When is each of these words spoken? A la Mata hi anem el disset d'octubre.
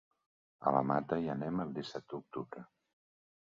A 0.69 0.73
la 0.75 0.79
Mata 0.93 1.21
hi 1.25 1.29
anem 1.35 1.63
el 1.67 1.77
disset 1.77 2.11
d'octubre. 2.15 2.69